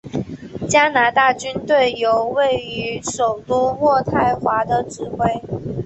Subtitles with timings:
[0.67, 5.39] 加拿大军队由位于首都渥太华的指挥。